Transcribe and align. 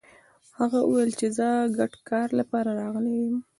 هغه 0.57 0.79
ويل 0.89 1.11
چې 1.19 1.27
زه 1.37 1.47
د 1.65 1.69
ګډ 1.77 1.93
کار 2.09 2.27
لپاره 2.39 2.69
راغلی 2.81 3.15
يم. 3.25 3.35